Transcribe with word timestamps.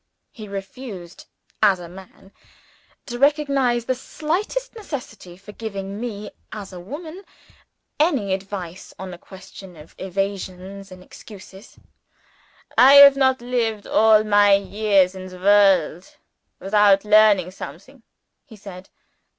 He 0.31 0.47
refused 0.47 1.27
(as 1.61 1.79
a 1.79 1.87
man) 1.87 2.31
to 3.05 3.19
recognize 3.19 3.85
the 3.85 3.93
slightest 3.93 4.73
necessity 4.75 5.37
for 5.37 5.51
giving 5.51 5.99
me 5.99 6.31
(as 6.51 6.73
a 6.73 6.79
woman) 6.79 7.23
any 7.99 8.33
advice 8.33 8.95
on 8.97 9.13
a 9.13 9.19
question 9.19 9.75
of 9.75 9.93
evasions 9.99 10.91
and 10.91 11.03
excuses. 11.03 11.77
"I 12.75 12.93
have 12.95 13.15
not 13.15 13.41
lived 13.41 13.85
all 13.85 14.23
my 14.23 14.53
years 14.53 15.13
in 15.13 15.27
the 15.27 15.37
world, 15.37 16.15
without 16.59 17.05
learning 17.05 17.51
something," 17.51 18.01
he 18.43 18.55
said. 18.55 18.89